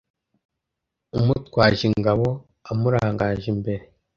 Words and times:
umutwaje 1.17 1.83
ingabo 1.89 2.27
amurangaje 2.71 3.45
imbere. 3.53 3.83